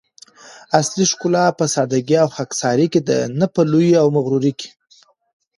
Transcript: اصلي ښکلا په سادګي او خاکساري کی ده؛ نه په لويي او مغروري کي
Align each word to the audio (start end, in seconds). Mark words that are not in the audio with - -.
اصلي 0.79 1.05
ښکلا 1.11 1.45
په 1.57 1.65
سادګي 1.75 2.15
او 2.23 2.29
خاکساري 2.35 2.87
کی 2.93 3.01
ده؛ 3.07 3.17
نه 3.39 3.47
په 3.53 3.61
لويي 3.71 3.95
او 4.01 4.07
مغروري 4.17 4.53
کي 4.59 4.69